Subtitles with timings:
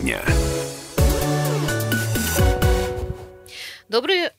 [0.00, 0.22] дня.
[3.88, 4.30] Доброе, э,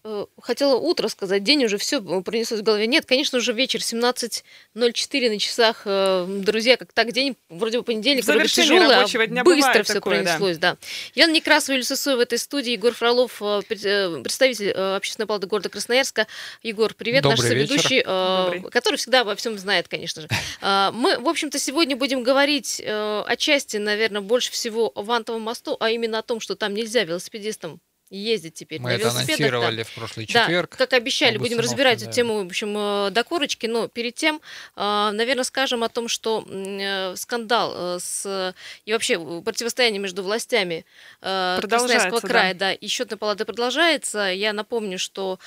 [0.48, 2.88] хотела утро сказать, день уже все пронеслось в голове.
[2.88, 5.82] Нет, конечно, уже вечер, 17.04 на часах.
[5.86, 9.84] Э, друзья, как так день, вроде бы понедельник, В вроде тяжелый, рабочего а дня быстро
[9.84, 10.24] все такое, да.
[10.24, 10.78] пронеслось, да.
[11.14, 15.28] Елена Некрасова, Юлия Сысоева в этой студии, Егор Фролов, э, пред- э, представитель э, Общественной
[15.28, 16.28] палаты города Красноярска.
[16.64, 17.68] Егор, привет, наш Добрый вечер.
[17.68, 18.72] соведущий, э, Добрый.
[18.72, 20.30] который всегда обо всем знает, конечно же.
[20.62, 25.90] Мы, в общем-то, сегодня будем говорить э, отчасти, наверное, больше всего о Вантовом мосту, а
[25.92, 27.80] именно о том, что там нельзя велосипедистам
[28.10, 29.28] ездить теперь Мы на это велосипедах.
[29.28, 29.34] да.
[29.58, 30.76] анонсировали в прошлый Да, четверг.
[30.78, 32.06] как обещали, об будем разбирать да.
[32.06, 34.42] эту тему, в общем, э, до корочки, но перед тем,
[34.76, 38.54] э, наверное, скажем о том, что э, скандал с
[38.86, 40.86] и вообще противостояние между властями
[41.22, 42.28] Красноярского да.
[42.28, 44.32] края, да, и счетной палаты продолжается.
[44.32, 45.40] Я напомню, что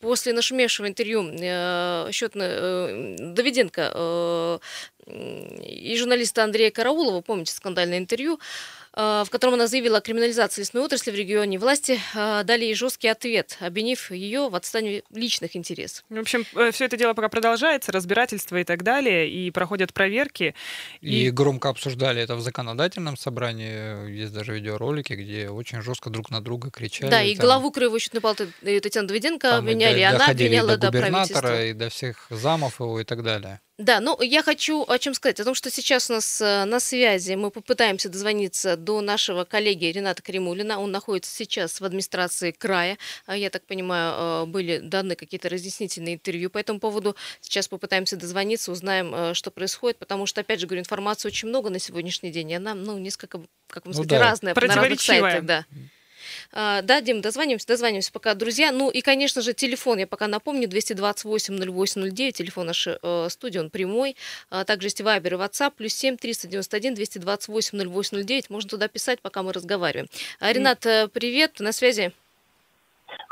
[0.00, 1.22] после нашумевшего интервью
[2.12, 4.60] счетной Давиденко
[5.06, 8.38] и журналиста Андрея Караулова, помните скандальное интервью,
[8.94, 12.74] э, в котором она заявила о криминализации лесной отрасли в регионе, власти э, дали ей
[12.74, 16.04] жесткий ответ, обвинив ее в отстаивании личных интересов.
[16.10, 20.54] В общем, все это дело пока продолжается, разбирательство и так далее, и проходят проверки.
[21.00, 24.10] И, И- громко обсуждали это в законодательном собрании.
[24.10, 27.10] Есть даже видеоролики, где очень жестко друг на друга кричали.
[27.10, 30.02] да, и там- главу Краевой счетной палаты э, Татьяну Давиденко там и обвиняли, до- и
[30.02, 31.40] она обвиняла до до правительства.
[31.40, 33.60] губернатора, и до всех замов его и так далее.
[33.80, 35.40] Да, ну я хочу о чем сказать.
[35.40, 39.86] О том, что сейчас у нас э, на связи мы попытаемся дозвониться до нашего коллеги
[39.86, 40.78] Рената Каримулина.
[40.78, 42.98] Он находится сейчас в администрации края.
[43.24, 47.16] А, Я так понимаю, э, были даны какие-то разъяснительные интервью по этому поводу.
[47.40, 51.70] Сейчас попытаемся дозвониться, узнаем, э, что происходит, потому что, опять же, говорю, информации очень много
[51.70, 54.18] на сегодняшний день, и она, ну, несколько, как вам Ну сказать, да.
[54.18, 55.64] разная на разных сайтах, да.
[56.52, 58.72] А, Да, Дим, дозвонимся, дозвонимся пока, друзья.
[58.72, 64.16] Ну и, конечно же, телефон, я пока напомню, 228-08-09, телефон нашей э, студии, он прямой.
[64.50, 68.50] А также есть Вайбер и WhatsApp, плюс 7 391 228 0809.
[68.50, 70.08] Можно туда писать, пока мы разговариваем.
[70.40, 72.12] А, Ренат, э, привет, на связи?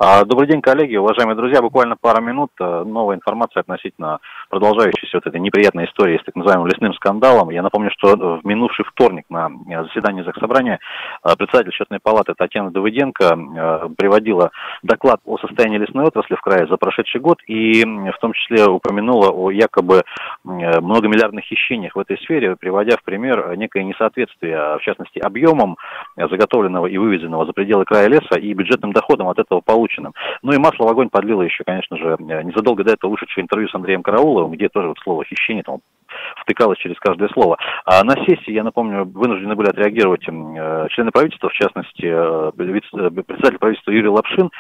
[0.00, 1.60] А, Добрый день, коллеги, уважаемые друзья.
[1.60, 2.50] Буквально пара минут.
[2.60, 7.50] э, Новая информация относительно продолжающейся вот этой неприятной истории с так называемым лесным скандалом.
[7.50, 10.78] Я напомню, что в минувший вторник на э, заседании Заксобрания
[11.24, 14.50] э, председатель счетной палаты Татьяна Давыденко приводила
[14.84, 19.30] доклад о состоянии лесной отрасли в крае за прошедший год и в том числе упомянула
[19.30, 20.04] о якобы
[20.44, 25.76] многомиллиардных хищениях в этой сфере, приводя в пример некое несоответствие, в частности, объемом
[26.16, 30.14] заготовленного и вывезенного за пределы края леса и бюджетным доходом от этого полученным.
[30.42, 33.74] Ну и масло в огонь подлило еще, конечно же, незадолго до этого вышедшее интервью с
[33.74, 35.80] Андреем Карауловым, где тоже вот слово «хищение» там
[36.42, 37.58] втыкалось через каждое слово.
[37.84, 43.10] А на сессии, я напомню, вынуждены были отреагировать э, члены правительства, в частности, э, э,
[43.22, 44.50] председатель правительства Юрий Лапшин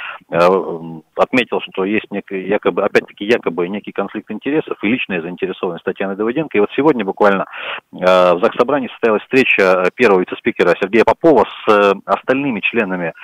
[1.16, 6.56] отметил, что есть некий, якобы, опять-таки, якобы некий конфликт интересов и личная заинтересованность Татьяны Давыденко.
[6.56, 7.46] И вот сегодня буквально
[7.90, 13.14] в Заксобрании состоялась встреча первого вице-спикера Сергея Попова с остальными членами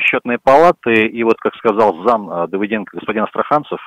[0.00, 1.06] счетной палаты.
[1.06, 3.86] И вот, как сказал зам Давыденко господин Астраханцев,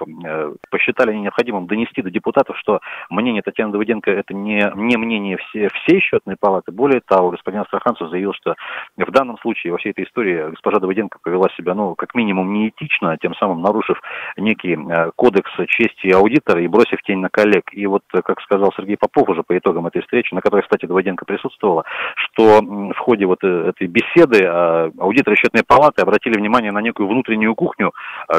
[0.70, 2.80] посчитали необходимым донести до депутатов, что
[3.10, 6.72] мнение Татьяны Давыденко это не, не мнение все, всей счетной палаты.
[6.72, 8.56] Более того, господин Астраханцев заявил, что
[8.98, 13.18] в данном случае во всей этой истории госпожа Давыденко повела себя, ну, как минимум, неэтично,
[13.18, 14.02] тем самым нарушив
[14.38, 17.66] некий э, кодекс чести аудитора и бросив тень на коллег.
[17.72, 20.86] И вот, э, как сказал Сергей Попов уже по итогам этой встречи, на которой, кстати,
[20.86, 21.84] Давыденко присутствовала,
[22.16, 27.56] что в ходе вот э, этой беседы аудиторы счетной палаты обратили внимание на некую внутреннюю
[27.56, 27.94] кухню,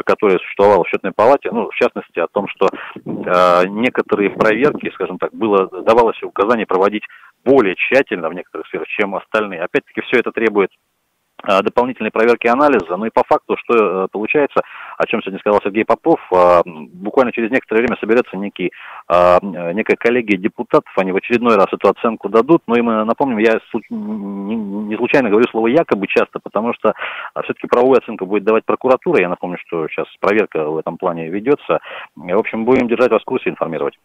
[0.05, 2.67] которая существовала в счетной палате, ну, в частности, о том, что
[3.67, 7.03] некоторые проверки, скажем так, было, давалось указание проводить
[7.43, 9.61] более тщательно в некоторых сферах, чем остальные.
[9.61, 10.69] Опять-таки, все это требует
[11.47, 12.97] э, дополнительной проверки анализа.
[12.97, 14.61] Ну и по факту, что э, получается,
[14.97, 18.71] о чем сегодня сказал Сергей Попов, э, буквально через некоторое время соберется некий,
[19.07, 19.37] э,
[19.73, 22.61] некая коллегия депутатов, они в очередной раз эту оценку дадут.
[22.67, 26.93] Но и мы напомним, я не случайно говорю слово якобы часто, потому что
[27.43, 29.21] все-таки правовую оценку будет давать прокуратура.
[29.21, 31.79] Я напомню, что сейчас проверка в этом плане ведется.
[32.15, 33.97] В общем, будем держать вас в курсе, информировать.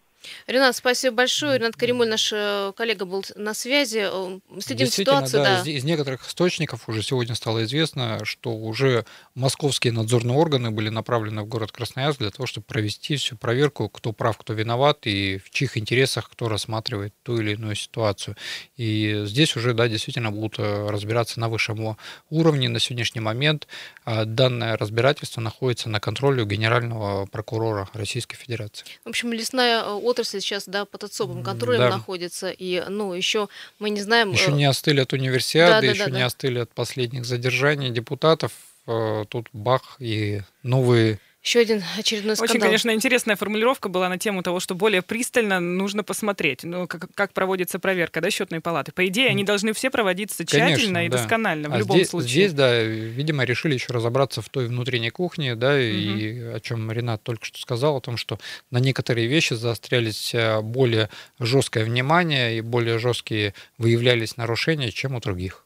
[0.46, 1.58] Ренат, спасибо большое.
[1.58, 4.08] Ренат Каримуль, наш э, коллега, был на связи.
[4.10, 5.70] Э, Следим ситуацию, да, да.
[5.70, 9.04] Из, некоторых источников уже сегодня стало известно, что уже
[9.34, 14.12] московские надзорные органы были направлены в город Красноярск для того, чтобы провести всю проверку, кто
[14.12, 18.36] прав, кто виноват и в чьих интересах кто рассматривает ту или иную ситуацию.
[18.76, 21.96] И здесь уже, да, действительно будут э, разбираться на высшем
[22.30, 22.68] уровне.
[22.68, 23.66] На сегодняшний момент
[24.06, 28.86] данное разбирательство находится на контроле у генерального прокурора Российской Федерации.
[29.04, 29.84] В общем, лесная
[30.14, 31.90] отрасль сейчас да, под особым контролем да.
[31.90, 32.50] находится.
[32.50, 34.32] И, ну, еще мы не знаем...
[34.32, 36.26] Еще э, не остыли от универсиады, да, да, еще да, не да.
[36.26, 38.52] остыли от последних задержаний депутатов.
[38.86, 42.54] Э, Тут бах и новые Еще один очередной скандал.
[42.54, 47.06] Очень, конечно, интересная формулировка была на тему того, что более пристально нужно посмотреть, ну, как,
[47.14, 48.92] как проводится проверка, да, счетной палаты.
[48.92, 51.18] По идее, они должны все проводиться тщательно Конечно, и да.
[51.18, 52.30] досконально в А любом здесь, случае.
[52.30, 57.22] здесь, да, видимо, решили еще разобраться в той внутренней кухне, да, и о чем Ренат
[57.22, 58.38] только что сказал, о том, что
[58.70, 65.20] на некоторые вещи заострялись э, более жесткое внимание и более жесткие выявлялись нарушения, чем у
[65.20, 65.63] других.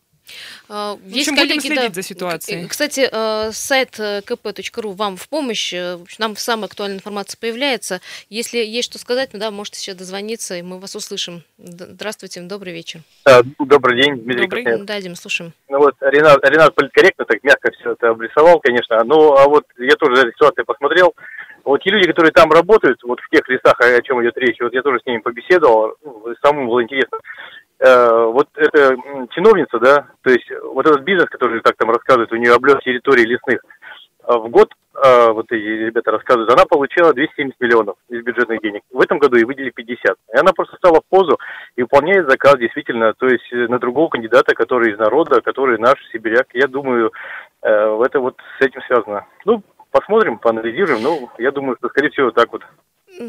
[0.69, 2.67] А, В общем, будем следить за ситуацией.
[2.69, 5.73] Кстати, э, сайт э, kp.ru вам в помощь.
[5.73, 8.01] Э, в общем, Нам самая актуальная информация появляется.
[8.29, 11.43] Если есть что сказать, ну да, можете сейчас дозвониться, и мы вас услышим.
[11.59, 13.01] Здравствуйте, добрый вечер.
[13.25, 14.65] А, Добрый день, Дмитрий Добрый.
[14.65, 14.87] Костян.
[14.87, 15.53] Да, Дим, слушаем.
[15.69, 19.03] Ну вот Ренат, Ренат политкорректно, так мягко все это обрисовал, конечно.
[19.05, 21.15] Ну, а вот я тоже за этой ситуацией посмотрел.
[21.65, 24.73] Вот те люди, которые там работают, вот в тех лесах, о чем идет речь, вот
[24.73, 27.19] я тоже с ними побеседовал, ну, самому было интересно.
[27.81, 28.97] Э, вот эта
[29.31, 33.23] чиновница, да, то есть вот этот бизнес, который, как там рассказывают, у нее облет территории
[33.23, 33.61] лесных,
[34.29, 38.83] а в год, а, вот эти ребята рассказывают, она получала 270 миллионов из бюджетных денег.
[38.93, 40.17] В этом году ей выделили 50.
[40.35, 41.39] И она просто стала в позу
[41.77, 45.95] и выполняет заказ действительно, то есть э, на другого кандидата, который из народа, который наш
[46.13, 46.49] сибиряк.
[46.53, 47.13] Я думаю,
[47.63, 49.25] э, это вот с этим связано.
[49.45, 51.03] Ну, посмотрим, поанализируем.
[51.03, 52.63] Ну, я думаю, что, скорее всего, так вот.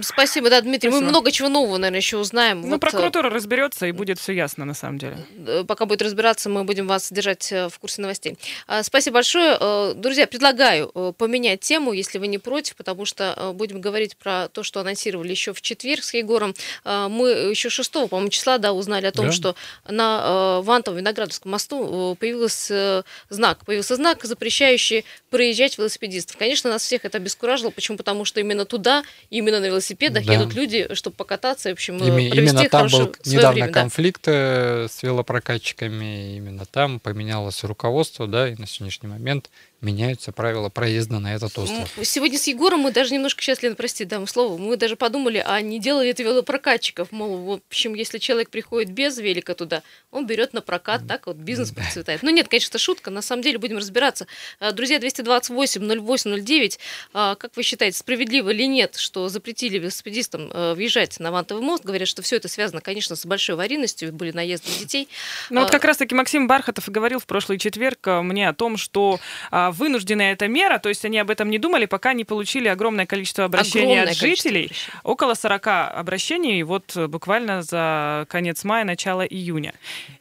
[0.01, 0.89] Спасибо, да, Дмитрий.
[0.89, 1.09] Мы Спасибо.
[1.09, 2.62] много чего нового, наверное, еще узнаем.
[2.62, 5.18] Ну, Вот, э, прокуратура разберется, и будет все ясно на самом деле.
[5.47, 8.38] э, пока будет разбираться, мы будем вас держать э, в курсе новостей.
[8.68, 9.57] А, Спасибо большое.
[9.59, 14.15] Э, Друзья, предлагаю э, поменять тему, если вы не против, потому что э, будем говорить
[14.18, 16.53] про то, что анонсировали еще в четверг с Егором.
[16.85, 19.31] Э, Мы еще 6, по-моему, числа да, узнали о том, Да.
[19.31, 19.56] что
[19.88, 23.65] на э, Вантово-Виноградовском мосту э, появился знак.
[23.65, 26.38] Появился знак, запрещающий проезжать велосипедистов.
[26.38, 27.71] Конечно, нас всех это обескуражило.
[27.71, 27.97] Почему?
[27.97, 30.33] Потому что именно туда, именно на велосипедах Да.
[30.33, 33.73] едут люди, чтобы покататься, в общем, Ими- провести именно там был недавно время, да.
[33.81, 39.49] конфликт э, с велопрокатчиками, именно там поменялось руководство, да, и на сегодняшний момент
[39.81, 41.89] меняются правила проезда на этот остров.
[42.03, 45.61] Сегодня с Егором мы даже немножко, сейчас, Лена, прости, дам слово, мы даже подумали, а
[45.61, 50.53] не делали это велопрокатчиков, мол, в общем, если человек приходит без велика туда, он берет
[50.53, 52.23] на прокат, так вот бизнес процветает.
[52.23, 54.27] Ну нет, конечно, это шутка, на самом деле будем разбираться.
[54.59, 56.79] А, Друзья, 228-08-09,
[57.13, 61.83] а, как вы считаете, справедливо или нет, что запретили велосипедистам э, въезжать на Вантовый мост?
[61.83, 65.07] Говорят, что все это связано, конечно, с большой аварийностью, были наезды детей.
[65.49, 68.77] Ну вот А- как раз-таки Максим Бархатов и говорил в прошлый четверг мне о том,
[68.77, 69.19] что
[69.51, 73.06] а, вынужденная эта мера, то есть они об этом не думали, пока не получили огромное
[73.06, 74.66] количество обращений Огромное от количество жителей.
[74.66, 74.92] обращений.
[75.04, 79.74] Около 40 обращений вот э, буквально за конец мая, начало июня.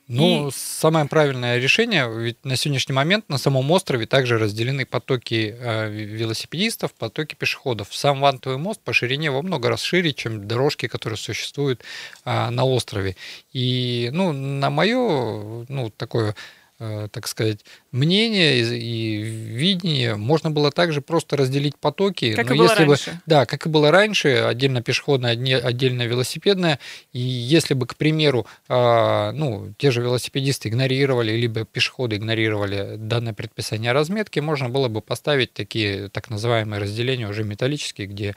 [0.08, 5.54] Ну, И- самое правильное решение, ведь на сегодняшний момент на самом острове также разделены потоки
[5.58, 7.88] э, велосипедистов, потоки пешеходов.
[7.90, 11.82] Сам Вантовый мост по ширине во много раз шире, чем дорожки, которые существуют
[12.24, 13.16] а, на острове.
[13.52, 16.34] И, ну, на мое, ну, такое
[16.78, 22.34] так сказать, мнение и, видение, можно было также просто разделить потоки.
[22.34, 23.20] Как но и было если бы- раньше.
[23.26, 26.78] да, как и было раньше, отдельно пешеходная, одне- отдельно велосипедная.
[27.12, 33.32] И если бы, к примеру, а, ну, те же велосипедисты игнорировали, либо пешеходы игнорировали данное
[33.32, 38.34] предписание разметки, можно было бы поставить такие так называемые разделения уже металлические, где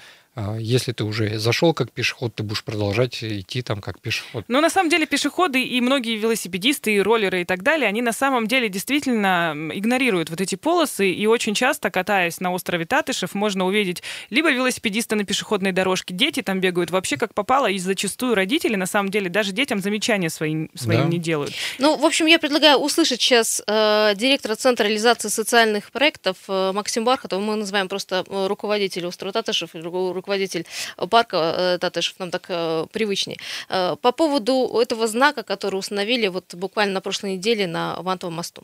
[0.59, 4.45] если ты уже зашел как пешеход, ты будешь продолжать идти там как пешеход.
[4.47, 8.13] Но на самом деле пешеходы и многие велосипедисты, и роллеры и так далее, они на
[8.13, 13.65] самом деле действительно игнорируют вот эти полосы, и очень часто, катаясь на острове Татышев, можно
[13.65, 18.75] увидеть либо велосипедиста на пешеходной дорожке, дети там бегают вообще как попало, и зачастую родители,
[18.75, 21.07] на самом деле, даже детям замечания своим, своим Да.
[21.07, 21.53] не делают.
[21.77, 27.03] Ну, в общем, я предлагаю услышать сейчас э, директора Центра реализации социальных проектов э, Максим
[27.03, 27.41] Бархатов.
[27.41, 29.75] Мы называем просто э, руководитель острова Татышев,
[30.21, 30.65] руководитель
[30.97, 33.37] э, парка э, Татышев, нам так э, привычнее.
[33.67, 38.63] По поводу этого знака, который установили вот буквально на прошлой неделе на Вантовом мосту.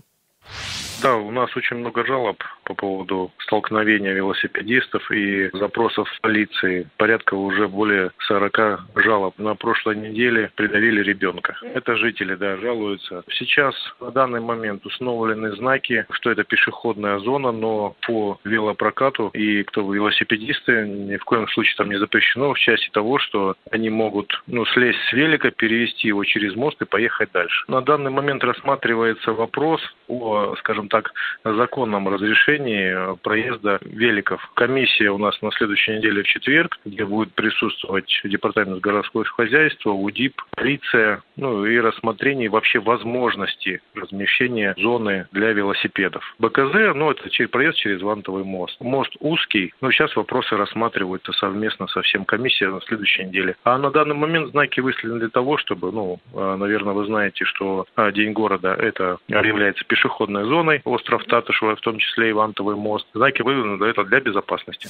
[1.02, 6.90] Да, у нас очень много жалоб по поводу столкновения велосипедистов и запросов полиции.
[6.98, 9.38] Порядка уже более 40 жалоб.
[9.38, 11.56] На прошлой неделе придавили ребенка.
[11.62, 13.24] Это жители, да, жалуются.
[13.30, 19.82] Сейчас на данный момент установлены знаки, что это пешеходная зона, но по велопрокату и кто
[19.94, 24.66] велосипедисты ни в коем случае там не запрещено в части того, что они могут ну,
[24.66, 27.66] слезть с велика, перевести его через мост и поехать дальше.
[27.68, 31.12] На данный момент рассматривается вопрос о, скажем так,
[31.44, 34.42] законном разрешении э, проезда великов.
[34.56, 40.42] Комиссия у нас на следующей неделе в четверг, где будет присутствовать Департамент городского хозяйства, УДИП,
[40.56, 46.24] полиция, ну и рассмотрение вообще возможности размещения зоны для велосипедов.
[46.40, 48.80] БКЗ, ну это через проезд через Вантовый мост.
[48.82, 53.56] Мост узкий, но сейчас вопросы рассматриваются совместно со всем комиссией на следующей неделе.
[53.64, 57.86] А на данный момент знаки выставлены для того, чтобы, ну, э, наверное, вы знаете, что
[57.96, 62.76] э, День города это является пешеходной зоной, Красный, остров Татышево, в том числе и Вантовый
[62.76, 63.06] мост.
[63.14, 64.90] Знаки выведены это для безопасности.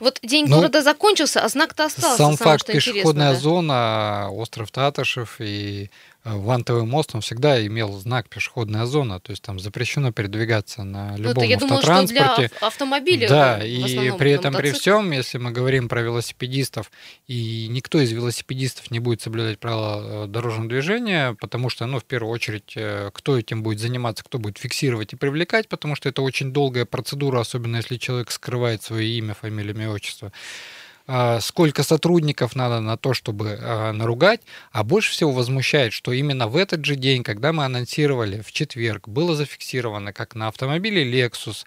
[0.00, 2.16] Вот день ну, города закончился, а знак-то остался.
[2.16, 3.38] Сам факт пешеходная да?
[3.38, 5.90] зона, остров Татышев и
[6.36, 11.44] вантовый мост, он всегда имел знак пешеходная зона, то есть там запрещено передвигаться на любом
[11.44, 12.14] ну, я автотранспорте.
[12.14, 13.28] Думала, что для автомобиля.
[13.28, 16.90] Да, и при этом при всем, если мы говорим про велосипедистов,
[17.26, 22.04] и никто из велосипедистов не будет соблюдать правила э, дорожного движения, потому что, ну, в
[22.04, 26.22] первую очередь, э, кто этим будет заниматься, кто будет фиксировать и привлекать, потому что это
[26.22, 30.32] очень долгая процедура, особенно если человек скрывает свое имя, фамилию, имя, отчество.
[31.10, 36.48] А, сколько сотрудников надо на то, чтобы а, наругать, а больше всего возмущает, что именно
[36.48, 41.64] в этот же день, когда мы анонсировали в четверг, было зафиксировано, как на автомобиле Lexus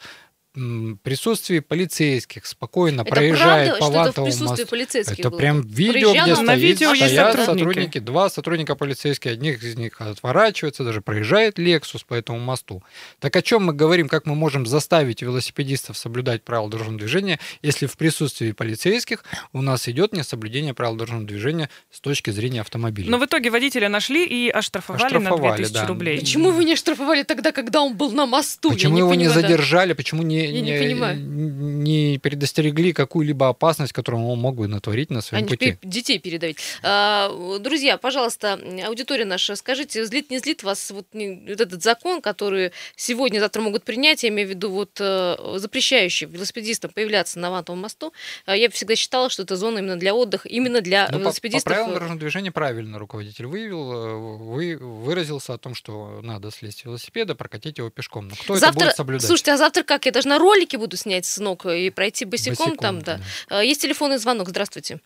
[0.53, 4.67] присутствии полицейских спокойно это проезжает правда, по Вантовому мосту.
[4.67, 5.37] полицейских Это было?
[5.37, 7.45] прям видео, Проезжал, где на видео стоят есть сотрудники.
[7.45, 12.83] сотрудники, два сотрудника полицейских, одних из них отворачивается, даже проезжает Lexus по этому мосту.
[13.19, 17.85] Так о чем мы говорим, как мы можем заставить велосипедистов соблюдать правила дорожного движения, если
[17.85, 23.09] в присутствии полицейских у нас идет несоблюдение правил дорожного движения с точки зрения автомобиля.
[23.09, 25.87] Но в итоге водителя нашли и оштрафовали, оштрафовали на 2000 да.
[25.87, 26.19] рублей.
[26.19, 28.71] Почему вы не оштрафовали тогда, когда он был на мосту?
[28.71, 29.93] Почему его не задержали?
[29.93, 35.43] Почему не не, не, не, предостерегли какую-либо опасность, которую он мог бы натворить на своем
[35.43, 35.77] Они пути.
[35.81, 36.57] детей передавить.
[36.83, 42.71] А, друзья, пожалуйста, аудитория наша, скажите, злит, не злит вас вот, вот этот закон, который
[42.95, 48.13] сегодня-завтра могут принять, я имею в виду вот э, запрещающий велосипедистам появляться на Вантовом мосту.
[48.45, 51.63] А, я всегда считала, что это зона именно для отдыха, именно для ну, велосипедистов.
[51.63, 56.51] По, по правилам дорожного движения правильно руководитель выявил, э, вы, выразился о том, что надо
[56.51, 58.27] слезть с велосипеда, прокатить его пешком.
[58.27, 59.27] Но кто завтра, это будет соблюдать?
[59.27, 60.05] Слушайте, а завтра как?
[60.05, 63.17] Я должна ролики буду снять с ног и пройти босиком, босиком там, да.
[63.17, 63.57] да.
[63.57, 64.99] А, есть телефонный звонок, здравствуйте.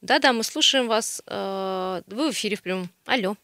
[0.00, 1.22] Да-да, мы слушаем вас.
[1.26, 2.88] А, вы в эфире в прямом.
[3.06, 3.34] Алло.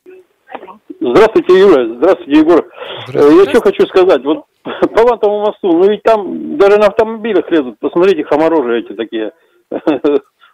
[1.00, 1.97] Здравствуйте, Юра.
[1.97, 2.68] Здравствуйте, Егор.
[3.07, 3.45] Здравствуйте.
[3.45, 4.25] Я что хочу сказать.
[4.25, 7.78] Вот по Вантовому мосту, ну ведь там даже на автомобилях лезут.
[7.78, 9.33] Посмотрите, хаморожи эти такие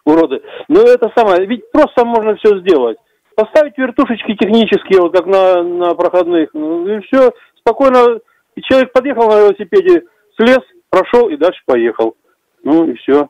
[0.05, 0.41] уроды.
[0.67, 2.97] Ну это самое, ведь просто можно все сделать.
[3.35, 8.19] Поставить вертушечки технические, вот как на, на проходных, ну, и все, спокойно.
[8.55, 10.03] И человек подъехал на велосипеде,
[10.35, 12.15] слез, прошел и дальше поехал.
[12.63, 13.29] Ну и все.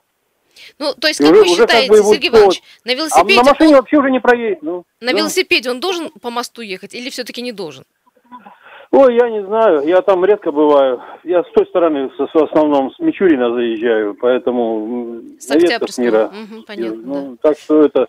[0.80, 3.40] Ну, то есть, как уже, вы считаете, как бы Сергей Иванович, на велосипеде...
[3.40, 4.62] А на машине он, вообще уже не проедет.
[4.62, 5.18] Ну, на да.
[5.18, 7.84] велосипеде он должен по мосту ехать или все-таки не должен?
[8.92, 11.02] Ой, я не знаю, я там редко бываю.
[11.24, 16.32] Я с той стороны в основном с Мичурина заезжаю, поэтому с Октябрьского, мира.
[16.32, 17.50] Угу, понятно, ну, да.
[17.50, 18.08] Так что это...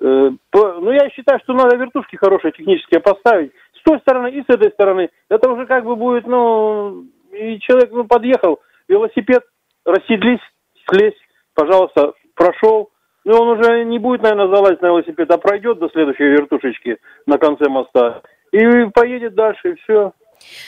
[0.00, 3.52] Э, по, ну, я считаю, что надо вертушки хорошие технические поставить.
[3.78, 5.10] С той стороны и с этой стороны.
[5.28, 7.04] Это уже как бы будет, ну...
[7.34, 9.42] И человек, ну, подъехал, велосипед,
[9.84, 10.40] расседлись,
[10.88, 11.18] слезь,
[11.54, 12.90] пожалуйста, прошел.
[13.24, 17.38] Ну, он уже не будет, наверное, залазить на велосипед, а пройдет до следующей вертушечки на
[17.38, 18.22] конце моста
[18.52, 20.12] и поедет дальше, и все.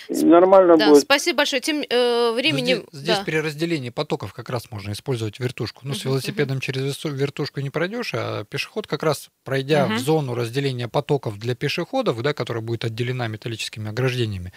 [0.08, 1.02] Нормально да, будет.
[1.02, 1.60] Спасибо большое.
[1.60, 2.74] Тем э, времени...
[2.74, 3.24] Здесь, здесь да.
[3.24, 5.82] при разделении потоков как раз можно использовать вертушку.
[5.84, 6.62] Ну, uh-huh, с велосипедом uh-huh.
[6.62, 9.94] через вертушку не пройдешь, а пешеход как раз, пройдя uh-huh.
[9.94, 14.52] в зону разделения потоков для пешеходов, да, которая будет отделена металлическими ограждениями,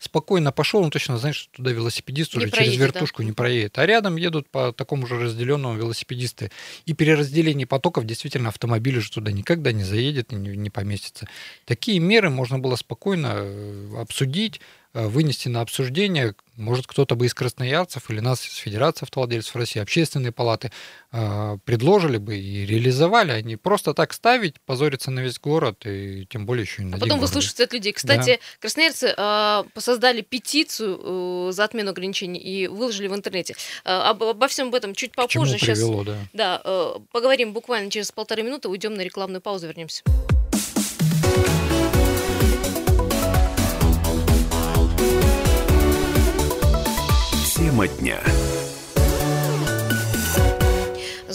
[0.00, 3.26] спокойно пошел, он точно знает, что туда велосипедист не уже проедет, через вертушку да.
[3.26, 3.78] не проедет.
[3.78, 6.50] А рядом едут по такому же разделенному велосипедисты.
[6.86, 11.28] И при разделении потоков действительно автомобиль уже туда никогда не заедет и не, не поместится.
[11.66, 14.60] Такие меры можно было спокойно э, обсудить,
[14.92, 19.80] Э, вынести на обсуждение, может, кто-то бы из красноярцев или нас из Федерации автовладельцев России,
[19.80, 20.70] общественные палаты,
[21.12, 26.26] э, предложили бы и реализовали, а не просто так ставить, позориться на весь город, и
[26.26, 27.92] тем более еще и на а Потом вы слушаете от людей.
[27.92, 28.58] Кстати, да.
[28.60, 33.56] красноярцы э, создали петицию за отмену ограничений и выложили в интернете.
[33.84, 35.56] Обо, обо всем об этом чуть попозже.
[35.56, 36.60] К чему привело, Сейчас, да.
[36.62, 40.02] Да, поговорим буквально через полторы минуты, уйдем на рекламную паузу, вернемся.
[47.80, 48.39] Тема дня.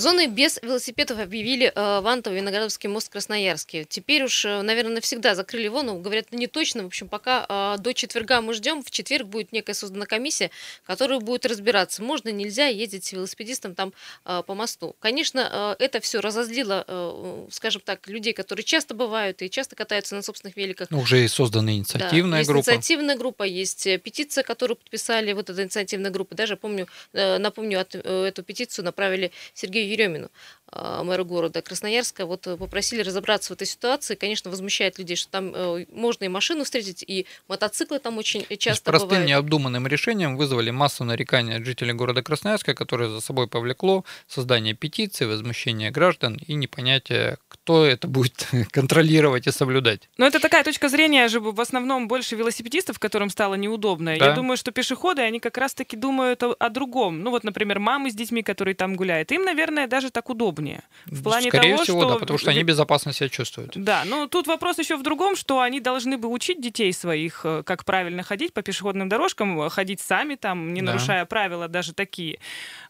[0.06, 3.86] Зоны без велосипедов объявили э, Вантово, Виноградовский мост, Красноярский.
[3.86, 6.84] Теперь уж, э, наверное, навсегда закрыли его, но говорят, не точно.
[6.84, 8.84] В общем, пока э, до четверга мы ждем.
[8.84, 10.52] В четверг будет некая создана комиссия,
[10.86, 13.94] которая будет разбираться, можно, нельзя ездить с велосипедистом там
[14.26, 14.96] э, по мосту.
[15.00, 20.14] Конечно, э, это все разозлило, э, скажем так, людей, которые часто бывают и часто катаются
[20.14, 20.92] на собственных великах.
[20.92, 22.70] Ну, уже и создана инициативная да, есть группа.
[22.70, 26.36] инициативная группа, есть петиция, которую подписали, вот эта инициативная группа.
[26.36, 30.30] Даже помню, э, напомню, от, э, эту петицию направили Сергею Еремину.
[30.72, 34.16] А, мэра города Красноярска, вот э, попросили разобраться в этой ситуации.
[34.16, 38.82] Конечно, возмущает людей, что там э, можно и машину встретить, и мотоциклы там очень часто
[38.82, 39.28] С простым бывают.
[39.30, 45.26] необдуманным решением вызвали массу нареканий от жителей города Красноярска, которое за собой повлекло создание петиции,
[45.26, 50.10] возмущение граждан и непонятие, кто это будет контролировать и соблюдать.
[50.18, 54.18] Но это такая точка зрения же в основном больше велосипедистов, которым стало неудобно.
[54.18, 54.26] Да.
[54.28, 57.22] Я думаю, что пешеходы, они как раз-таки думают о, о другом.
[57.22, 59.32] Ну вот, например, мамы с детьми, которые там гуляют.
[59.32, 60.82] Им, наверное, даже так удобнее.
[61.06, 62.10] В плане Скорее того, всего, что...
[62.14, 63.72] да, потому что они безопасно себя чувствуют.
[63.76, 67.64] Да, но тут вопрос еще в другом, что они должны бы учить детей своих, э,
[67.64, 70.88] как правильно ходить по пешеходным дорожкам, э, ходить сами там, не Да.
[70.94, 72.40] нарушая правила даже такие.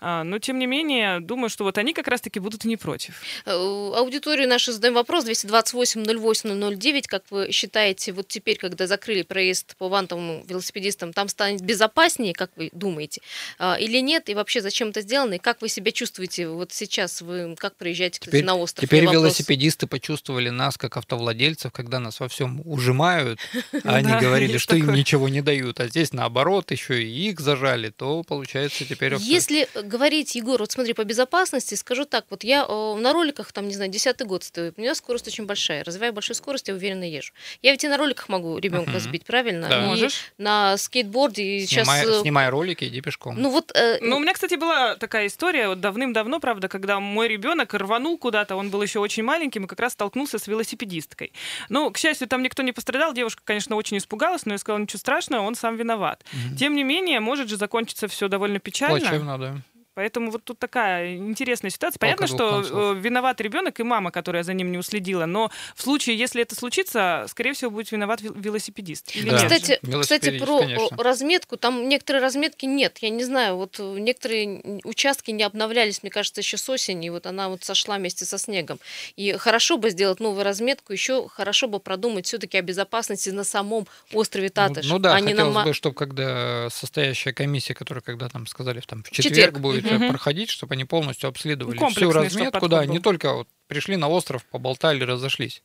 [0.02, 3.22] А, Но, тем не менее, думаю, что вот они как раз-таки будут и не против.
[3.46, 7.08] Э, Аудиторию нашу задаем вопрос 228-08-009.
[7.08, 12.52] Как вы считаете, вот теперь, когда закрыли проезд по вантовым велосипедистам, там станет безопаснее, как
[12.56, 13.22] вы думаете,
[13.60, 14.30] А, или нет?
[14.30, 15.36] И вообще, зачем это сделано?
[15.36, 17.22] И как вы себя чувствуете вот сейчас?
[17.22, 18.88] Вы как проезжаете, кстати, Теперь, на остров?
[18.88, 19.22] теперь вопрос.
[19.22, 23.40] велосипедисты почувствовали нас как автовладельцев, когда нас во всем ужимают,
[23.84, 27.90] а они говорили, что им ничего не дают, а здесь наоборот еще и их зажали,
[27.90, 32.96] то получается теперь Если говорить, Егор, вот смотри, по безопасности, скажу так, вот я э,
[32.96, 36.36] на роликах, там, не знаю, десятый год стою, у меня скорость очень большая, развиваю большую
[36.36, 37.34] скорость, я уверенно езжу.
[37.62, 39.70] Я ведь и на роликах могу ребенка сбить, правильно?
[39.70, 39.82] Да.
[39.82, 40.32] Можешь.
[40.38, 41.86] на скейтборде, и сейчас...
[41.88, 43.40] Снимай, э, снимай ролики, иди пешком.
[43.40, 43.72] Ну вот...
[43.76, 47.45] э, Ну, у меня, кстати, была такая история давным-давно, правда, когда мой ребенок
[47.80, 51.34] рванул куда-то, он был еще очень маленьким и как раз столкнулся с велосипедисткой.
[51.70, 55.00] Ну, к счастью, там никто не пострадал, девушка, конечно, очень испугалась, но я сказала, ничего
[55.00, 56.24] страшного, он сам виноват.
[56.32, 56.56] Мгм.
[56.58, 59.00] Тем не менее, может же закончиться все довольно печально.
[59.00, 59.56] Плачевно, да.
[59.96, 61.98] Поэтому вот тут такая интересная ситуация.
[62.00, 62.98] Понятно, что концов.
[62.98, 66.54] э, виноват ребенок и мама, которая за ним не уследила, но в случае, если это
[66.56, 69.12] случится, скорее всего, будет виноват вел- велосипедист.
[69.26, 69.38] Да.
[69.38, 70.96] Кстати, кстати, про конечно.
[70.98, 72.98] э, разметку, там некоторые разметки нет.
[73.00, 77.10] Я не знаю, вот э, некоторые участки не обновлялись, мне кажется, еще с осени, и
[77.10, 78.80] вот она вот сошла вместе со снегом.
[79.16, 83.88] И хорошо бы сделать новую разметку, еще хорошо бы продумать все-таки о безопасности на самом
[84.14, 84.86] острове Ну, Татыш.
[84.88, 88.46] ну да, а не на хотелось ма- бы, чтобы когда состоящая комиссия, которая, когда там
[88.48, 89.60] сказали, там в четверг, четверг.
[89.60, 90.04] будет Мгм.
[90.04, 92.92] э, проходить, чтобы они полностью обследовали всю разметку, да, был.
[92.94, 95.62] не только вот пришли на остров, поболтали, разошлись,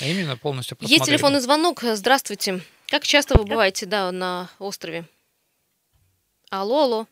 [0.00, 0.98] а именно полностью посмотрели.
[1.00, 1.82] Есть телефонный звонок.
[1.82, 2.60] Здравствуйте.
[2.88, 5.04] Как часто вы бываете, да, на острове?
[6.50, 7.06] Алло, алло.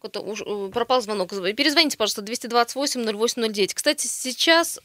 [0.00, 1.30] Кто-то уж, э, пропал звонок.
[1.30, 3.74] Перезвоните, пожалуйста, 228-08-09.
[3.74, 4.80] Кстати, сейчас, э,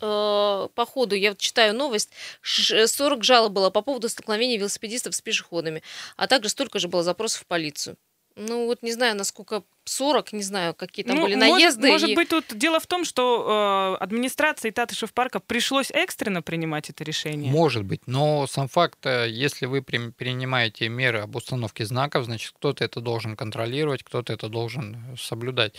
[0.73, 2.09] по ходу, я вот читаю новость,
[2.41, 5.83] ш- 40 жалоб было по поводу столкновения велосипедистов с пешеходами,
[6.17, 7.95] а также столько же было запросов в полицию.
[8.35, 11.87] Ну, вот не знаю, насколько 40, не знаю, какие там Ну, были может- наезды.
[11.89, 16.89] Может, и- быть, тут дело в том, что э, администрации Татышев парка пришлось экстренно принимать
[16.89, 17.51] это решение.
[17.51, 22.53] Может быть, но сам факт, э, если вы прим- принимаете меры об установке знаков, значит,
[22.55, 25.73] кто-то это должен контролировать, кто-то это должен соблюдать.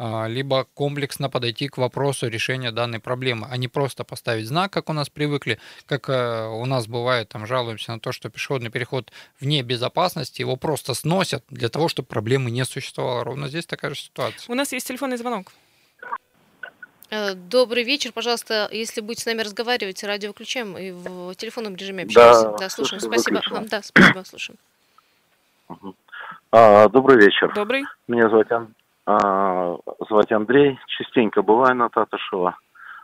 [0.00, 4.90] А, Либо комплексно подойти к вопросу решения данной проблемы, а не просто поставить знак, как
[4.90, 9.10] у нас привыкли, как э, у нас бывает, там жалуемся на то, что пешеходный переход
[9.40, 13.24] вне безопасности, его просто сносят для того, чтобы проблемы не существовало.
[13.24, 14.50] Ровно здесь такая же ситуация.
[14.50, 15.52] У нас есть телефонный звонок.
[17.10, 22.04] Э, Добрый вечер, пожалуйста, если будете с нами разговаривать, радио выключаем и в телефонном режиме
[22.04, 22.58] Да, общаемся.
[22.58, 23.00] Да, слушаем.
[23.00, 23.34] слушаю, Спасибо.
[23.36, 23.60] выключила.
[23.68, 24.58] Да, спасибо, слушаем.
[26.52, 27.52] А, добрый вечер.
[27.54, 27.84] Добрый.
[28.08, 28.74] Меня звать, Ан-
[29.06, 29.76] а,
[30.08, 30.78] звать Андрей.
[30.86, 32.58] Частенько бываю на Татышева.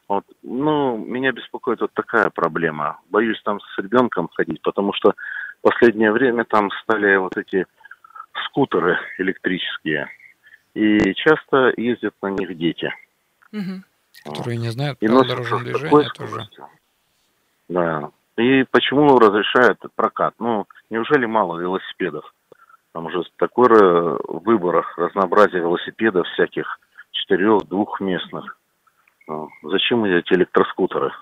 [0.09, 0.25] Вот.
[0.43, 2.99] Ну, меня беспокоит вот такая проблема.
[3.09, 5.15] Боюсь там с ребенком ходить, потому что
[5.61, 7.65] в последнее время там стали вот эти
[8.47, 10.09] скутеры электрические.
[10.75, 12.93] И часто ездят на них дети.
[13.53, 13.85] Мгм.
[14.25, 16.49] Которые не знают И правил дорожного движения тоже.
[17.69, 18.11] Да.
[18.37, 20.35] И почему разрешают прокат?
[20.39, 22.35] Ну, неужели мало велосипедов?
[22.93, 23.69] Там уже такой
[24.29, 26.81] выбор, разнообразие велосипедов всяких,
[27.13, 28.59] четырех, двухместных.
[29.27, 31.13] Ну, Зачем эти электроскутеры?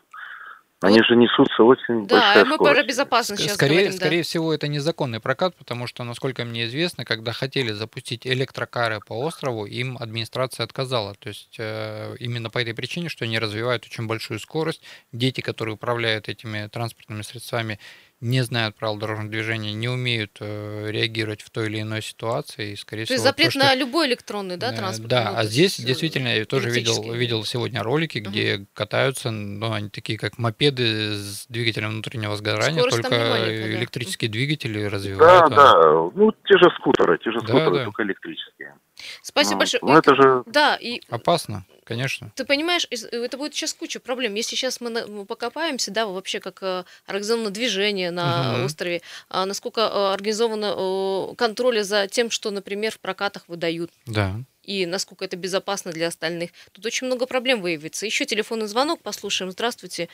[0.83, 2.77] Они же несутся очень Да, большая и мы скорость.
[2.77, 3.97] про безопасность сейчас скорее, говорим, да.
[3.97, 9.12] скорее всего, это незаконный прокат, потому что, насколько мне известно, когда хотели запустить электрокары по
[9.12, 11.14] острову, им администрация отказала.
[11.14, 14.83] То есть э, именно по этой причине, что они развивают очень большую скорость.
[15.12, 17.79] Дети, которые управляют этими транспортными средствами,
[18.22, 22.72] не знают правил дорожного движения, не умеют э, реагировать в той или иной ситуации.
[22.72, 25.08] И, скорее То есть всего, запрет то, что- на любой электронный, да, Э, транспорт?
[25.11, 29.72] Да, Ну, а здесь есть, действительно я тоже видел, видел сегодня ролики, где катаются, ну,
[29.72, 33.78] они такие как мопеды с двигателем внутреннего сгорания, Скорость только маленькая, да.
[33.80, 35.44] электрические двигатели Да, развивают.
[35.44, 36.11] а- да.
[36.14, 37.85] Ну, те же скутеры, те же Да, скутеры, да.
[37.85, 38.74] только электрические.
[39.22, 39.80] Спасибо Ну, большое.
[39.82, 42.30] Ну, это же Да, и Опасно, конечно.
[42.34, 44.34] ты понимаешь, из- это будет сейчас куча проблем.
[44.34, 48.64] Если сейчас мы, на- мы покопаемся, да, вообще как э, организовано движение на Мгм.
[48.66, 53.90] острове, а насколько э, организовано э, контроль за тем, что, например, в прокатах выдают.
[54.06, 54.32] Да.
[54.64, 56.50] и насколько это безопасно для остальных.
[56.70, 58.06] Тут очень много проблем выявится.
[58.06, 59.50] Еще телефонный звонок послушаем.
[59.50, 60.08] Здравствуйте.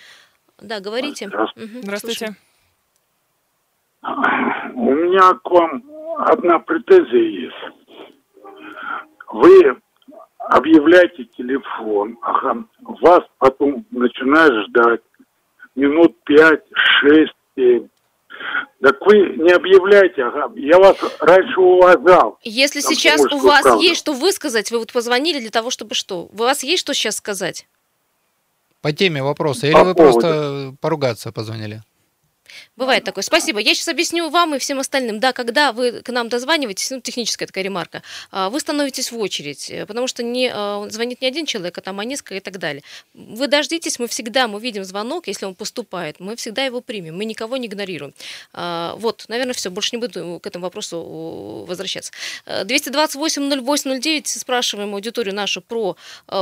[0.59, 1.27] Да, говорите.
[1.29, 1.81] Здравствуйте.
[1.83, 2.35] Здравствуйте.
[4.03, 5.83] У меня к вам
[6.23, 7.78] одна претензия есть.
[9.33, 9.77] Вы
[10.39, 15.01] объявляете телефон, ага, вас потом начинаешь ждать
[15.75, 16.63] минут пять,
[17.01, 17.89] шесть, семь.
[18.81, 22.39] Так вы не объявляйте, ага, я вас раньше уважал.
[22.43, 23.83] Если сейчас у вас правда.
[23.83, 26.29] есть что высказать, вы вот позвонили для того, чтобы что?
[26.33, 27.67] У вас есть что сейчас сказать?
[28.81, 30.21] По теме вопроса, или По вы поводу.
[30.21, 31.83] просто поругаться позвонили?
[32.77, 33.23] Бывает такое.
[33.23, 33.61] Спасибо.
[33.61, 35.21] Я сейчас объясню вам и всем остальным.
[35.21, 39.71] Да, когда вы к нам дозваниваетесь, ну, техническая такая ремарка, а, вы становитесь в очередь,
[39.71, 42.59] э, потому что не а, звонит не один человек, а там а несколько и так
[42.59, 42.83] далее.
[43.15, 47.25] Вы дождитесь, мы всегда, мы видим звонок, если он поступает, мы всегда его примем, мы
[47.25, 48.15] никого не игнорируем.
[48.53, 52.13] А, вот, наверное, все, больше не буду к этому вопросу возвращаться.
[52.47, 55.97] 228-08-09 спрашиваем аудиторию нашу про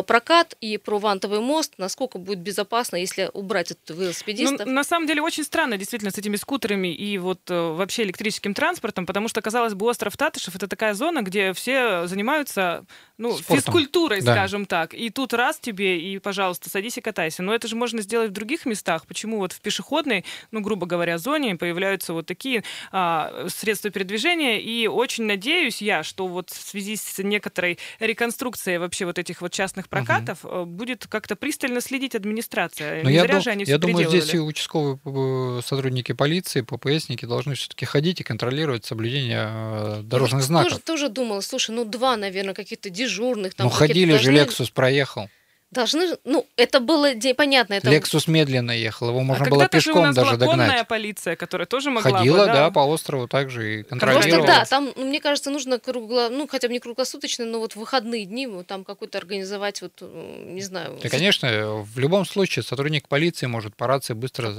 [0.06, 4.66] прокат и про вантовый мост, насколько будет безопасно, если убрать от велосипедистов.
[4.66, 8.54] Ну, на самом деле очень странно, действительно, с этими скутерами и вот э, вообще электрическим
[8.54, 12.84] транспортом, потому что, казалось бы, остров Татышев— это такая зона, где все занимаются
[13.18, 13.56] ну, Спортом.
[13.56, 14.32] физкультурой, да.
[14.32, 14.92] скажем так.
[14.92, 17.42] И тут раз тебе, и, пожалуйста, садись и катайся.
[17.42, 19.06] Но это же можно сделать в других местах.
[19.06, 24.60] Почему вот в пешеходной, ну, грубо говоря, зоне появляются вот такие а, средства передвижения?
[24.60, 29.52] И очень надеюсь я, что вот в связи с некоторой реконструкцией вообще вот этих вот
[29.52, 30.66] частных прокатов угу.
[30.66, 33.02] будет как-то пристально следить администрация.
[33.02, 36.62] Но Не я зря дум, же они Я думаю, здесь и участковые э, сотрудники полиции,
[36.62, 40.72] ППСники должны все-таки ходить и контролировать соблюдение э, дорожных я знаков.
[40.72, 43.54] Тоже, тоже думала, слушай, ну два, наверное, каких-то дежурных.
[43.54, 44.24] Там, ну, ходили должны...
[44.24, 45.30] же, Лексус проехал.
[45.72, 47.74] Должны, ну, это было понятно.
[47.74, 47.90] Это...
[47.90, 50.86] Лексус медленно ехал, его можно а было пешком же у нас даже была догнать.
[50.86, 52.52] полиция, которая тоже могла Ходила, бы, да?
[52.54, 54.44] да, по острову также и контролировала.
[54.44, 57.72] Просто да, там, ну, мне кажется, нужно кругло, ну, хотя бы не круглосуточно, но вот
[57.72, 61.00] в выходные дни там какой-то организовать, вот, не знаю.
[61.02, 64.52] Да, конечно, в любом случае сотрудник полиции может по рации быстро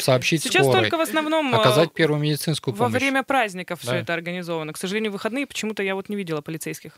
[0.00, 2.92] сообщить Сейчас скорой, только в основном оказать э, первую медицинскую помощь.
[2.92, 3.90] Во время праздников да.
[3.90, 4.72] все это организовано.
[4.72, 6.92] К сожалению, в выходные почему-то я вот не видела полицейских.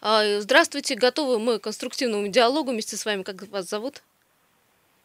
[0.00, 4.02] А, здравствуйте, готовы мы к конструктивному диалогу вместе с вами, как вас зовут?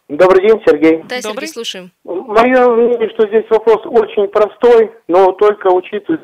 [0.07, 1.03] Добрый день, Сергей.
[1.03, 1.91] Да, Сергей, слушаем.
[2.03, 6.19] Мое мнение, что здесь вопрос очень простой, но только учитывая,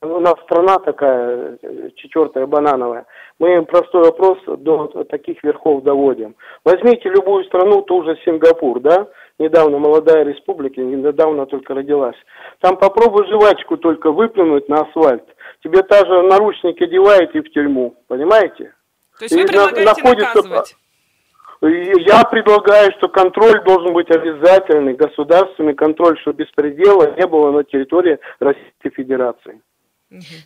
[0.00, 1.58] у нас страна такая,
[1.96, 3.06] четвертая банановая,
[3.40, 6.36] мы простой вопрос до таких верхов доводим.
[6.64, 9.08] Возьмите любую страну, ту же Сингапур, да,
[9.40, 12.16] недавно молодая республика, недавно только родилась.
[12.60, 15.24] Там попробуй жвачку только выплюнуть на асфальт,
[15.64, 18.72] тебе та же наручники одевает и в тюрьму, понимаете?
[19.18, 20.36] То есть и вы предлагаете находится...
[20.36, 20.76] наказывать?
[21.62, 28.18] Я предлагаю, что контроль должен быть обязательный, государственный контроль, чтобы беспредела не было на территории
[28.40, 29.60] Российской Федерации.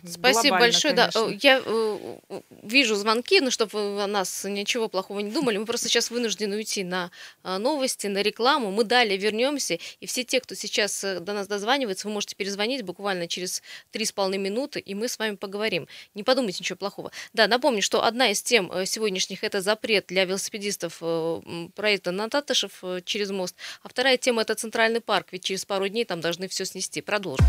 [0.05, 0.93] Спасибо большое.
[0.93, 2.17] Да, я э,
[2.63, 6.55] вижу звонки, но чтобы вы о нас ничего плохого не думали, мы просто сейчас вынуждены
[6.55, 7.11] уйти на
[7.43, 8.71] а, новости, на рекламу.
[8.71, 12.81] Мы далее вернемся, и все те, кто сейчас э, до нас дозванивается, вы можете перезвонить
[12.81, 13.61] буквально через
[13.93, 15.87] 3,5 минуты, и мы с вами поговорим.
[16.15, 17.11] Не подумайте ничего плохого.
[17.33, 21.01] Да, напомню, что одна из тем э, сегодняшних– это запрет для велосипедистов
[21.75, 26.05] проезда на Татышев через мост, а вторая тема– это Центральный парк, ведь через пару дней
[26.05, 27.01] там должны все снести.
[27.01, 27.45] Продолжим.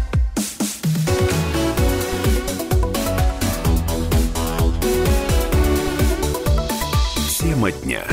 [7.62, 8.04] Тема дня.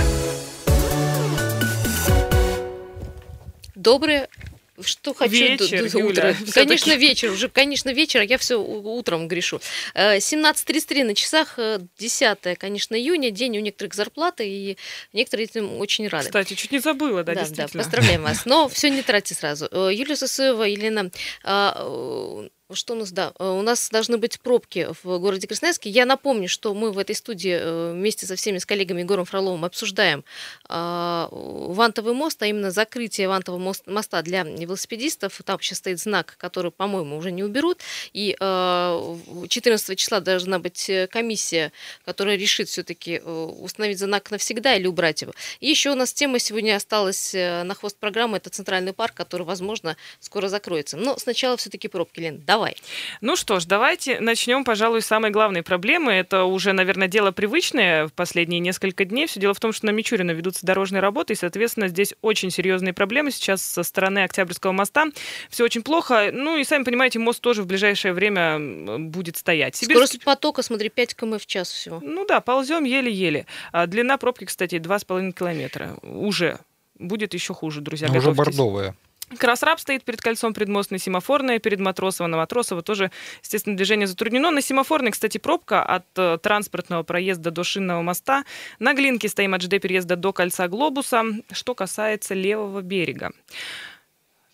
[3.74, 4.30] Доброе
[4.82, 6.36] что хочу вечер, до, до утра.
[6.54, 9.60] Конечно, вечер, уже, конечно, вечер, а я все утром грешу.
[9.96, 11.60] 17.33 э, на часах,
[11.98, 14.78] 10, э, конечно, июня, день у некоторых зарплаты, и
[15.12, 16.28] некоторые этим очень рады.
[16.28, 17.84] Кстати, чуть не забыла, да, да действительно.
[17.84, 18.46] Да, поздравляем вас.
[18.46, 19.68] Но все не тратьте сразу.
[19.70, 21.12] Э, Юлия Сосуева, Елена,
[22.76, 25.90] что у нас, да, э, у нас должны быть пробки в городе Красноярске.
[25.90, 29.66] Я напомню, что мы в этой студии э, вместе со всеми с коллегами Егором Фроловым
[29.66, 30.24] обсуждаем
[30.68, 35.42] э, вантовый мост, а именно закрытие вантового моста для велосипедистов.
[35.44, 37.80] Там сейчас стоит знак, который, по-моему, уже не уберут.
[38.14, 41.72] И 14 числа должна быть комиссия,
[42.06, 45.34] которая решит все-таки установить знак навсегда или убрать его.
[45.60, 48.38] И еще у нас тема сегодня осталась на хвост программы.
[48.38, 50.98] Это Центральный парк, который, возможно, скоро закроется.
[50.98, 52.44] Но сначала все-таки пробки, Лен.
[52.46, 52.76] Давай Давай.
[53.22, 56.12] Ну что ж, давайте начнем, пожалуй, с самой главной проблемы.
[56.12, 59.28] Это уже, наверное, дело привычное в последние несколько дней.
[59.28, 62.92] Все дело в том, что на Мичурина ведутся дорожные работы, и, соответственно, здесь очень серьезные
[62.92, 65.06] проблемы сейчас со стороны Октябрьского моста.
[65.50, 66.32] Все очень плохо.
[66.34, 68.60] Ну и, сами понимаете, мост тоже в ближайшее время
[69.00, 69.78] будет стоять.
[69.78, 70.08] Сибирск...
[70.08, 72.02] Скорость потока, смотри, 5 км в час всего.
[72.04, 73.46] Ну да, ползем еле-еле.
[73.72, 75.96] А длина пробки, кстати, 2,5 километра.
[76.02, 76.60] Уже
[76.96, 78.10] будет еще хуже, друзья.
[78.10, 78.96] Уже бордовая.
[79.38, 82.28] Красраб стоит перед кольцом предмостной, семафорная перед Матросово.
[82.28, 83.12] На Матросово тоже,
[83.42, 84.52] естественно, движение затруднено.
[84.52, 88.44] На семафорной, кстати, пробка от э, транспортного проезда до Шинного моста.
[88.80, 91.24] На Глинке стоим от ЖД переезда до кольца Глобуса.
[91.52, 93.32] Что касается левого берега.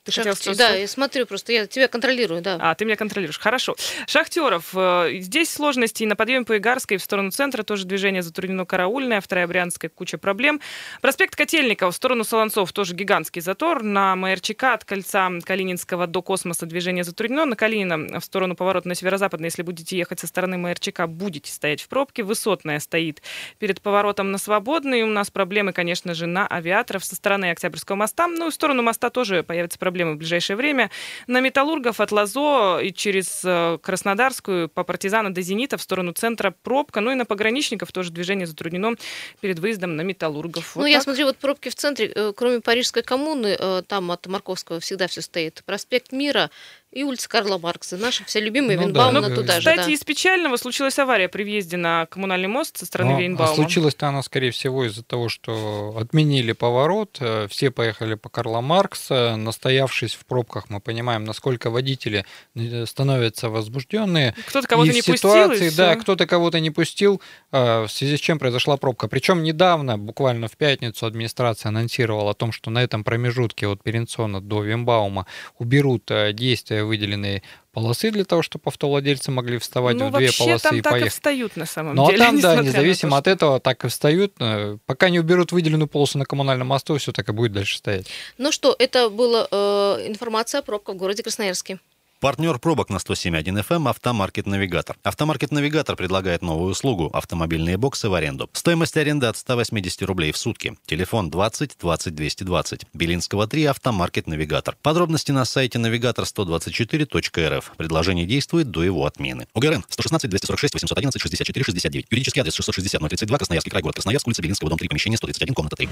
[0.05, 2.59] Ты Шахтер, хотел да, я смотрю, просто я тебя контролирую, да.
[2.61, 3.75] А, ты меня контролируешь, хорошо.
[4.05, 9.19] Шахтеров, э, здесь сложности на подъеме по Игарской в сторону центра, тоже движение затруднено караульное,
[9.19, 10.61] вторая Брянская, куча проблем.
[11.01, 13.81] Проспект Котельников в сторону Солонцов тоже гигантский затор.
[13.81, 17.45] На МРЧК от кольца Калининского до космоса движение затруднено.
[17.45, 21.81] На Калинина в сторону поворота на северо-западный, если будете ехать со стороны МРЧК, будете стоять
[21.81, 22.21] в пробке.
[22.21, 23.23] Высотная стоит
[23.57, 25.01] перед поворотом на Свободный.
[25.01, 28.27] У нас проблемы, конечно же, на авиаторов со стороны Октябрьского моста.
[28.27, 30.91] Ну и в сторону моста тоже появятся проблемы проблемы в ближайшее время.
[31.25, 36.53] На Металлургов от Лазо и через э, Краснодарскую по Партизана до Зенита в сторону центра
[36.63, 36.99] пробка.
[36.99, 38.95] Ну и на пограничников тоже движение затруднено
[39.39, 40.75] перед выездом на Металлургов.
[40.75, 40.91] Вот ну, так.
[40.91, 45.07] я смотрю, вот пробки в центре, э, кроме Парижской коммуны, э, там от Марковского всегда
[45.07, 45.63] все стоит.
[45.65, 46.51] Проспект Мира,
[46.95, 47.97] и улица Карла Маркса.
[47.97, 49.27] Наша вся любимая ну, Винбауна да.
[49.27, 49.69] туда Кстати, же.
[49.69, 49.91] Кстати, да.
[49.91, 53.51] из печального случилась авария при въезде на коммунальный мост со стороны Но, Вейнбаума.
[53.51, 58.61] А случилась-то она, скорее всего, из-за того, что отменили поворот, э, все поехали по Карла
[58.61, 64.33] Маркса, настоявшись в пробках, мы понимаем, насколько водители э, становятся возбужденные.
[64.47, 65.67] Кто-то кого-то не ситуации, пустил.
[65.67, 69.09] И да, кто-то кого-то не пустил, э, в связи с чем произошла пробка.
[69.09, 74.39] Причем недавно, буквально в пятницу, администрация анонсировала о том, что на этом промежутке от Перенсона
[74.39, 75.27] до Вимбаума
[75.59, 80.75] уберут действия, выделенные полосы для того, чтобы автовладельцы могли вставать ну, в две полосы там
[80.75, 81.11] и так поехать.
[81.11, 82.17] И встают на самом ну, деле.
[82.19, 84.33] Ну а там, да, независимо то, от этого, так и встают.
[84.39, 88.07] Э, пока не уберут выделенную полосу на коммунальном мосту, все так и будет дальше стоять.
[88.37, 91.79] Ну что, это была э, информация о пробках в городе Красноярске.
[92.25, 94.97] Партнер пробок на 107.1 FM эм «Автомаркет Навигатор».
[95.03, 98.49] «Автомаркет Навигатор» предлагает новую услугу– автомобильные боксы в аренду.
[98.51, 100.75] Стоимость аренды от 180 рублей в сутки.
[100.87, 102.85] Телефон 20 20 220.
[102.95, 104.75] Белинского 3 «Автомаркет Навигатор».
[104.81, 107.73] Подробности на сайте навигатор124.рф.
[107.77, 109.45] Предложение действует до его отмены.
[109.53, 112.07] УГРН 116 246 811 64 69.
[112.09, 115.75] Юридический адрес 660 032 Красноярский край, город Красноярск, улица Белинского, дом 3, помещение 131, комната
[115.75, 115.89] 3.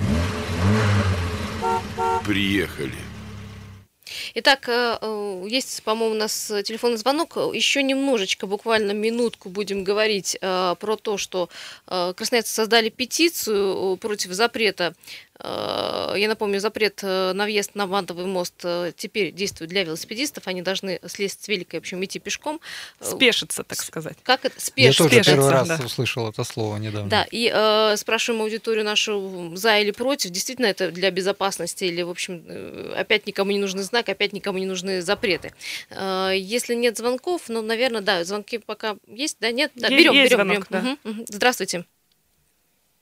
[2.25, 3.12] Приехали.
[4.35, 7.37] Итак, э, э, есть, по-моему, у нас телефонный звонок.
[7.53, 11.49] Еще немножечко, буквально минутку будем говорить э, про то, что
[11.85, 14.93] красноярцы создали петицию против запрета
[15.43, 18.53] я напомню, запрет на въезд на Вантовый мост
[18.95, 20.47] теперь действует для велосипедистов.
[20.47, 22.61] Они должны слезть с великой, в общем, идти пешком.
[23.01, 24.15] Спешиться, так сказать.
[24.23, 24.61] Как это?
[24.61, 24.85] Спеш...
[24.85, 25.79] Я тоже Спешиться, первый раз да.
[25.83, 27.09] услышал это слово недавно.
[27.09, 30.29] Да, и э, спрашиваем аудиторию нашу за или против.
[30.29, 32.45] Действительно, это для безопасности или, в общем,
[32.95, 35.51] опять никому не нужны знак, опять никому не нужны запреты.
[35.89, 39.71] Э, если нет звонков, ну, наверное, да, звонки пока есть, да, нет?
[39.75, 40.97] Да, берем, берем, звонок, берем.
[41.03, 41.09] Да.
[41.09, 41.85] Угу, Здравствуйте.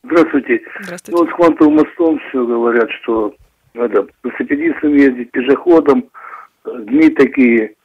[0.03, 0.61] Здравствуйте.
[0.81, 1.23] Здравствуйте.
[1.23, 3.35] Ну, с Квантовым мостом все говорят, что
[3.73, 6.09] надо велосипедистам ездить, пешеходом.
[6.65, 7.75] Дни такие,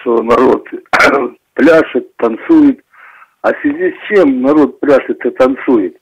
[0.00, 0.66] что народ
[1.54, 2.80] пляшет, танцует.
[3.42, 5.96] А в связи с чем народ пляшет и танцует?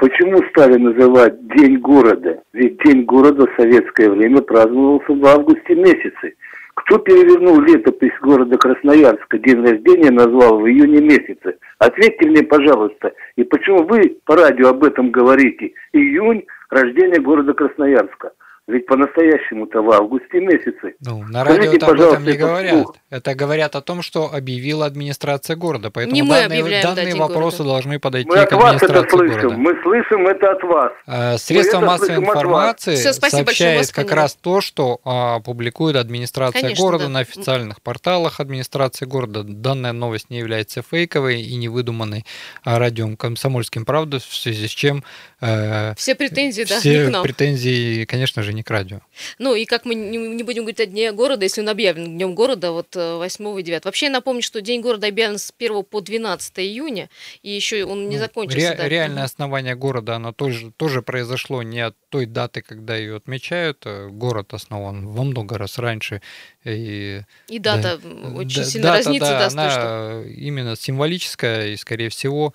[0.00, 2.42] Почему стали называть День города?
[2.54, 6.36] Ведь День города в советское время праздновался в августе месяце.
[6.72, 11.58] Кто перевернул летопись города Красноярска, день рождения назвал в июне месяце?
[11.78, 15.72] Ответьте мне, пожалуйста, и почему вы по радио об этом говорите?
[15.92, 18.32] Июнь– рождение города Красноярска.
[18.66, 20.94] Ведь по-настоящему-то в августе месяце.
[21.00, 22.72] Ну, на радио об этом не говорят.
[22.72, 22.96] Вслух.
[23.10, 25.90] Это говорят о том, что объявила администрация города.
[25.90, 27.74] Поэтому не данные, данные вопросы города.
[27.74, 29.34] должны подойти мы к администрации слышим.
[29.34, 29.56] города.
[29.56, 30.92] Мы слышим это от вас.
[31.06, 37.04] А, средства массовой информации Все, сообщает как раз то, что а, публикует администрация Конечно, города
[37.04, 37.10] да.
[37.10, 39.42] на официальных порталах администрации города.
[39.42, 42.24] Данная новость не является фейковой и не выдуманной
[42.62, 45.02] а радиом «Комсомольским правда», в связи с чем...
[45.40, 49.00] Э, все претензии, все да, претензии, конечно же, не к радио.
[49.38, 52.34] Ну и как мы не, не будем говорить о Дне города, если он объявлен Днем
[52.34, 53.84] города вот 8 э, и 9.
[53.84, 57.08] Вообще я напомню, что День города объявлен с 1 по 12 июня,
[57.42, 58.70] и еще он не ну, закончился.
[58.70, 58.88] Ре- да.
[58.88, 63.82] Реальное основание города, оно тоже, тоже произошло не от той даты, когда ее отмечают.
[63.84, 66.22] Э, город основан во много раз раньше.
[66.64, 69.30] И, и дата да, очень да, сильно дата, разнится.
[69.30, 72.52] Да, да, она именно символическая, и, скорее всего,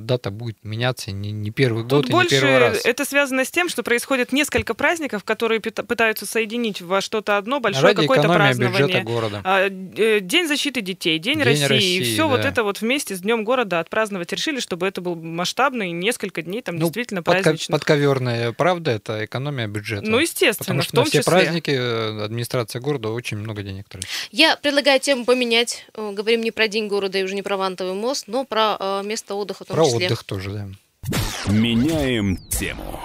[0.00, 2.84] дата будет меняться не, не первый Тут год больше и не первый раз.
[2.84, 7.94] это связано с тем, что происходит несколько праздников, которые пытаются соединить во что-то одно большое
[7.94, 9.02] какое-то празднование.
[9.02, 9.40] города.
[9.44, 12.36] А, э, День защиты детей, День, День России, России, и все да.
[12.36, 16.62] вот это вот вместе с Днем города отпраздновать решили, чтобы это был масштабный несколько дней
[16.62, 17.78] там ну, действительно подко- праздничных.
[17.78, 20.08] Подковерная правда это экономия бюджета.
[20.08, 21.32] Ну естественно, Потому что в том на все числе.
[21.32, 24.08] праздники э, администрация города очень много денег тратит.
[24.32, 25.86] Я предлагаю тему поменять.
[25.94, 29.34] Э, говорим не про День города и уже не про Вантовый мост, но про место
[29.34, 30.06] отдыха том про числе.
[30.06, 30.78] отдых тоже ожидаем.
[31.46, 33.00] Меняем тему.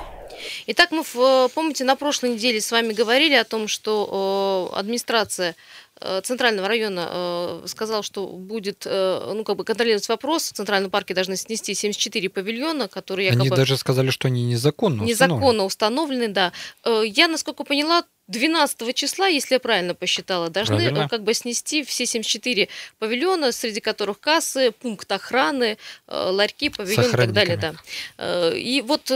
[0.68, 5.56] Итак, мы, в, помните, на прошлой неделе с вами говорили о том, что э, администрация
[6.02, 10.52] э, Центрального района э, сказал, что будет э, ну, как бы контролировать вопрос.
[10.52, 13.42] В Центральном парке должны снести 74 павильона, которые якобы...
[13.42, 16.52] Они даже сказали, что они незаконно Незаконно установлены, да.
[16.84, 21.06] Э, я, насколько поняла, 12 числа, если я правильно посчитала, должны Правильно.
[21.06, 27.08] э, как бы снести все 74 павильона, среди которых кассы, пункт охраны, э, ларьки, павильоны
[27.08, 27.58] и так далее.
[27.58, 27.74] Да.
[28.18, 29.12] Э, И вот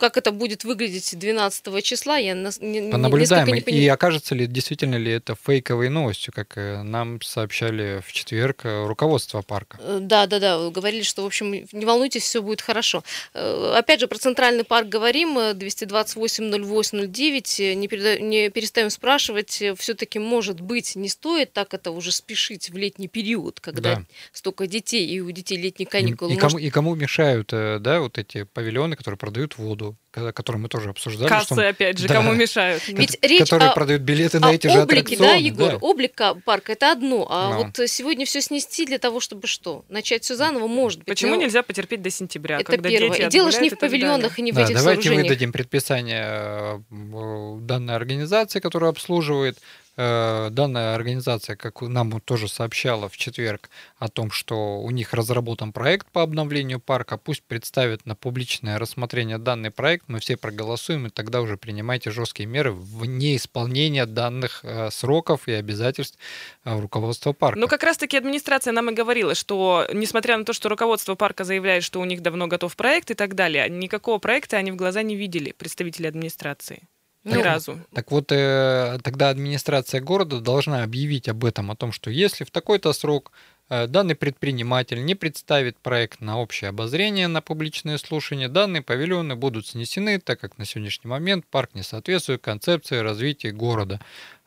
[0.00, 4.96] как это будет выглядеть 12 числа, я не- Понаблюдаем, не и пони- окажется ли действительно
[4.96, 9.78] ли это фейковой новостью, как нам сообщали в четверг руководство парка.
[10.00, 13.04] Да, да, да, говорили, что, в общем, не волнуйтесь, все будет хорошо.
[13.34, 20.18] Опять же, про Центральный парк говорим, э, 228-08-09, э, не, переда- не перестаем спрашивать, все-таки,
[20.18, 24.02] может быть, не стоит так это уже спешить в летний период, когда Да.
[24.32, 26.32] столько детей, и у детей летние И, каникулы.
[26.32, 30.32] и может, кому, и кому мешают, э, да, вот эти павильоны, которые продают воду, ко-
[30.32, 31.28] которые мы тоже обсуждали.
[31.28, 32.14] Кассы, что- опять же, Да.
[32.14, 32.86] кому мешают.
[32.86, 35.32] Ведь Ко- речь которые о- продают билеты на а эти же облике, аттракционы.
[35.32, 35.76] да, Егор, да.
[35.78, 37.64] облика парка это одно, а Ну.
[37.64, 39.84] вот сегодня все снести для того, чтобы что?
[39.88, 41.08] Начать все заново, может быть.
[41.08, 43.10] Почему но нельзя потерпеть до сентября, Это когда первое.
[43.16, 45.24] дети И дело ж не в павильонах и не в Да, этих давайте сооружениях.
[45.30, 49.58] выдадим предписание э, данной организации, которая обслуживает.
[49.96, 55.72] Э, Данная организация, как нам тоже сообщала в четверг о том, что у них разработан
[55.72, 61.10] проект по обновлению парка, пусть представят на публичное рассмотрение данный проект, мы все проголосуем, и
[61.10, 66.18] тогда уже принимайте жесткие меры в неисполнение данных э, сроков и обязательств
[66.64, 67.58] э, руководства парка.
[67.58, 71.84] Ну, как раз-таки администрация нам и говорила, что, несмотря на то, что руководство парка заявляет,
[71.84, 75.16] что у них давно готов проект и так далее, никакого проекта они в глаза не
[75.16, 76.88] видели, представители администрации.
[77.24, 77.78] Ни Ну, разу.
[77.94, 82.50] Так вот, э, тогда администрация города должна объявить об этом, о том, что если в
[82.50, 83.30] такой-то срок
[83.68, 89.68] э, данный предприниматель не представит проект на общее обозрение, на публичное слушание, данные павильоны будут
[89.68, 94.00] снесены, так как на сегодняшний момент парк не соответствует концепции развития города.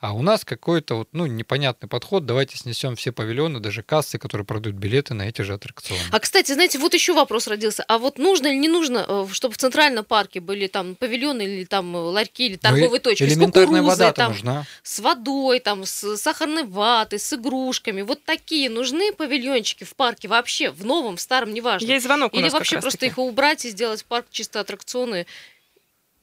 [0.05, 4.45] А у нас какой-то вот, ну, непонятный подход, давайте снесем все павильоны, даже кассы, которые
[4.45, 5.99] продают билеты на эти же аттракционы.
[6.11, 7.83] А, кстати, знаете, вот еще вопрос родился.
[7.87, 11.63] А вот нужно или не нужно, э, чтобы в Центральном парке были там павильоны или
[11.65, 14.65] там э, ларьки или Ну торговые точки с Элементарная кукурузой, вода там, нужна.
[14.83, 18.03] с водой, там, с сахарной ватой, с игрушками.
[18.03, 21.87] Вот такие нужны павильончики в парке вообще, в новом, в старом, неважно.
[21.87, 25.25] Есть звонок у Или вообще просто их убрать и сделать парк чисто аттракционы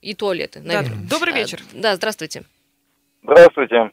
[0.00, 1.08] и туалеты, Да, наверное.
[1.08, 1.60] добрый А, вечер.
[1.72, 2.44] Да, здравствуйте.
[3.22, 3.90] Здравствуйте.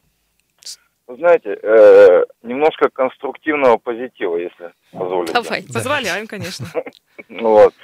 [1.06, 5.32] Вы знаете, э, немножко конструктивного позитива, если позволите.
[5.32, 5.72] Давайте.
[5.72, 6.66] Позволяем, конечно.
[7.28, 7.74] Ну Вот.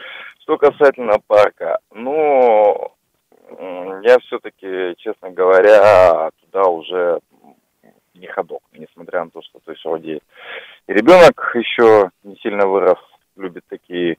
[0.40, 2.92] Что касательно парка, ну,
[4.02, 7.20] я все-таки, честно говоря, туда уже
[8.14, 10.20] не ходок, несмотря на то, что, то есть, вроде
[10.86, 12.98] и ребенок еще не сильно вырос,
[13.36, 14.18] любит такие,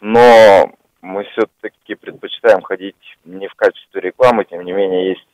[0.00, 5.26] но мы все-таки предпочитаем ходить не в качестве рекламы, тем не менее, есть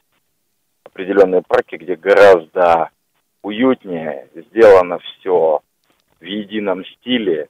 [1.00, 2.90] определенные парки, где гораздо
[3.42, 5.61] уютнее, сделано все
[6.20, 7.48] в едином стиле,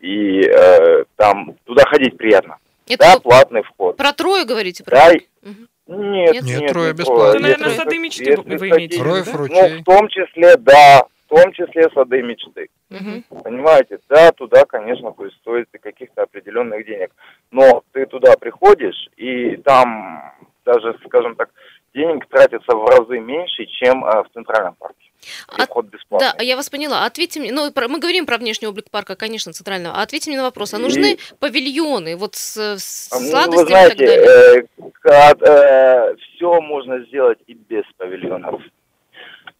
[0.00, 2.58] и э, там туда ходить приятно.
[2.88, 3.96] Это да, платный вход.
[3.96, 4.84] про трое говорите?
[4.84, 5.12] Про Да?
[5.42, 5.68] Мгм.
[5.86, 6.44] нет, Нет?
[6.44, 7.30] нет, трое бесплатно.
[7.30, 9.36] Это, наверное, Если- сады мечты если вы имеете Роев да?
[9.38, 9.54] ручей.
[9.56, 12.68] Ну, в том числе, да, в том числе сады мечты.
[12.90, 13.22] Мгм.
[13.42, 17.10] Понимаете, да, туда, конечно, то есть стоит и каких-то определенных денег.
[17.52, 20.32] Но ты туда приходишь, и там
[20.64, 21.50] даже, скажем так,
[21.96, 25.06] денег тратится в разы меньше, чем а, в Центральном парке.
[25.48, 26.28] Вход бесплатный.
[26.36, 27.04] Да, я вас поняла.
[27.06, 29.96] Ответьте мне, ну, мы говорим про внешний облик парка, конечно, центрального.
[29.96, 33.70] А ответьте мне на вопрос, а нужны павильоны вот с, с А, ну, сладостями Вы
[33.70, 34.68] и так далее?
[35.02, 38.60] знаете, все можно сделать и без павильонов.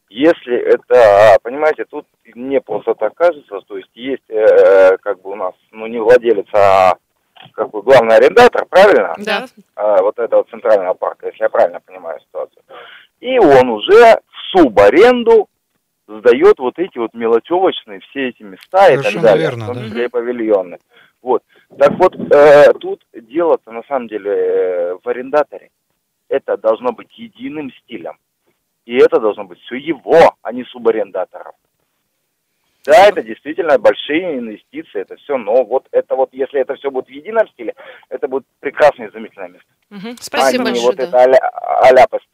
[0.09, 5.35] Если это, понимаете, тут мне просто так кажется, то есть есть э, как бы у
[5.35, 6.96] нас, ну не владелец, а
[7.53, 9.15] как бы главный арендатор, правильно?
[9.19, 9.47] Да.
[9.75, 12.63] А, вот этого центрального парка, если я правильно понимаю ситуацию.
[13.21, 15.49] И он уже в субаренду
[16.07, 19.77] сдает вот эти вот мелочевочные все эти места и так Совершенно далее, верно, в том
[19.77, 19.85] да.
[19.85, 20.79] числе и павильоны.
[21.23, 21.43] Вот.
[21.79, 25.71] Так вот, э, тут дело-то на самом деле э, в арендаторе.
[26.29, 28.19] Это должно быть единым стилем.
[28.85, 31.55] И это должно быть все его, а не субарендаторов.
[32.87, 37.07] Да, это действительно большие инвестиции, это все, но вот это вот, если это все будет
[37.07, 37.75] в едином стиле,
[38.09, 39.68] это будет прекрасное и изумительное место.
[39.90, 40.16] Мгм.
[40.20, 41.05] Спасибо а большое, вот да.
[41.05, 41.38] это аля,
[41.81, 42.29] аляпость.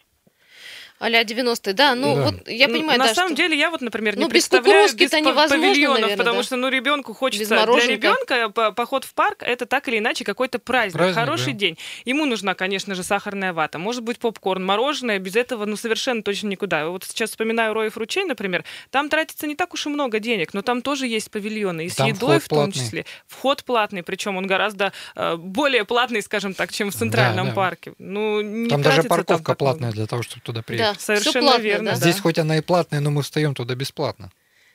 [1.02, 1.94] А-ля 90-е, да.
[1.94, 2.22] Ну, Да.
[2.22, 4.88] вот я понимаю, На да, самом что- деле я вот, например, не Ну, без представляю
[4.94, 6.42] без невозможно, павильонов, наверное, потому да.
[6.44, 7.48] что, ну, ребенку хочется...
[7.66, 11.58] Для ребенка по- поход в парк это так или иначе какой-то праздник, Праздник, хороший да.
[11.58, 11.78] день.
[12.04, 16.48] Ему нужна, конечно же, сахарная вата, может быть, попкорн, мороженое, без этого, ну, совершенно точно
[16.48, 16.88] никуда.
[16.88, 20.62] Вот сейчас вспоминаю Роев ручей, например, там тратится не так уж и много денег, но
[20.62, 22.72] там тоже есть павильоны, и с Там едой в том платный.
[22.74, 23.04] числе.
[23.26, 27.54] Вход платный, причем он гораздо э, более платный, скажем так, чем в центральном да.
[27.54, 27.92] парке.
[27.98, 29.54] Ну, не Там даже там парковка много.
[29.56, 31.96] платная для того, чтобы туда Да, всё Совершенно платное, верно, да.
[31.96, 34.30] Здесь хоть она и платная, но мы встаем туда бесплатно.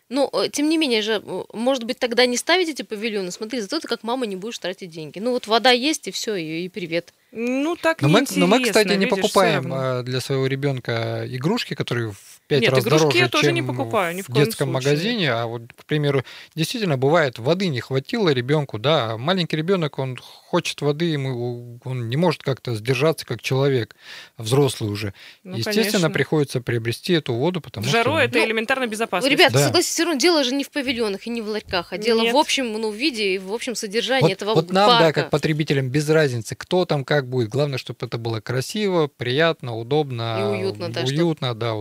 [0.10, 3.32] Ну, э, тем не менее же, э, может быть, тогда не ставить эти павильоны.
[3.32, 5.20] Смотри, зато ты как мама не будешь тратить деньги.
[5.20, 7.14] Ну, вот вода есть, и все, и, и привет.
[7.32, 11.74] Ну, так Но мы, но мы, кстати, не видишь, покупаем а, для своего ребенка игрушки,
[11.74, 14.46] которые в пять Нет, раз игрушки дороже, я тоже не покупаю, ни в в коем
[14.46, 14.92] детском случае.
[14.92, 15.32] магазине.
[15.32, 16.24] А вот, к примеру,
[16.56, 22.10] действительно бывает, воды не хватило ребенку, да, а маленький ребенок, он хочет воды, ему, он
[22.10, 23.96] не может как-то сдержаться как человек,
[24.38, 25.14] взрослый уже.
[25.44, 26.10] Ну, Естественно, конечно.
[26.10, 28.20] приходится приобрести эту воду, потому В жару что...
[28.20, 29.28] это Ну, элементарно безопасно.
[29.28, 29.66] Ребята, Да.
[29.66, 32.34] согласитесь, все равно дело же не в павильонах и не в ларьках, а дело Нет.
[32.34, 35.90] в общем ну, виде и в общем содержании Вот, этого вот нам, да, как потребителям,
[35.90, 37.50] без разницы, кто там как будет.
[37.50, 41.74] Главное, чтобы это было красиво, приятно, удобно, И уютно, да, уютно, да,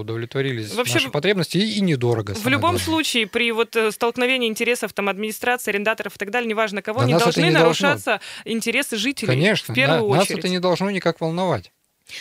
[0.57, 2.35] удовлетворились Вообще, наши потребности и, и недорого.
[2.35, 2.81] В любом главное.
[2.81, 7.07] случае, при вот э, столкновении интересов там администрации, арендаторов и так далее, неважно кого, Да
[7.07, 7.65] не нас должны не должно.
[7.89, 9.29] нарушаться интересы жителей.
[9.29, 10.39] Конечно, в первую нас очередь.
[10.41, 11.73] это не должно никак волновать.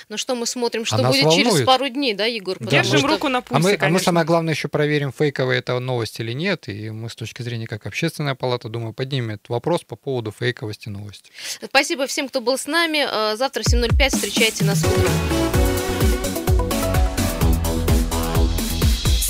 [0.09, 2.57] Ну что, мы смотрим, что А нас будет через пару дней, да, Егор?
[2.59, 4.05] Да, Держим что- руку на А пульсе, мы, а мы конечно.
[4.05, 6.67] самое главное еще проверим, фейковая это новость или нет.
[6.67, 10.89] И мы с точки зрения как общественная палата, думаю, поднимем этот вопрос по поводу фейковости
[10.89, 11.31] новости.
[11.63, 13.05] Спасибо всем, кто был с нами.
[13.07, 15.74] Э, Завтра в 7.05 встречайте нас утром.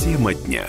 [0.05, 0.67] Тема дня.